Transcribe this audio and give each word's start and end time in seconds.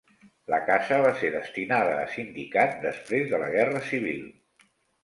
La 0.53 0.59
casa 0.69 0.97
va 1.03 1.11
ser 1.19 1.29
destinada 1.35 1.93
a 1.99 2.09
sindicat 2.17 2.75
després 2.89 3.31
de 3.35 3.45
la 3.45 3.53
guerra 3.59 3.89
civil. 3.93 4.31